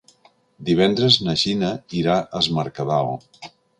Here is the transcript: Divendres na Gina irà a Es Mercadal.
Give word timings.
Divendres 0.69 1.17
na 1.27 1.35
Gina 1.43 1.69
irà 2.01 2.15
a 2.23 2.41
Es 2.41 2.49
Mercadal. 2.59 3.15